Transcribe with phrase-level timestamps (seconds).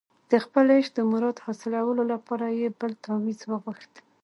[0.31, 3.93] د خپل عشق د مراد د حاصلولو لپاره یې بل تاویز وغوښت.